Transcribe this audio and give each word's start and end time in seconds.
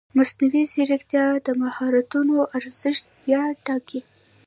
مصنوعي 0.17 0.63
ځیرکتیا 0.71 1.25
د 1.45 1.47
مهارتونو 1.61 2.35
ارزښت 2.57 3.03
بیا 3.23 3.41
ټاکي. 3.65 4.01